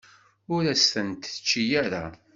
Ur 0.53 0.63
as-ten-tečči 0.73 1.61
ara. 1.83 2.05